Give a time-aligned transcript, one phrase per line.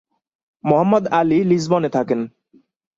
[0.63, 2.19] মোহাম্মদ আলী লিসবনে থাকেন।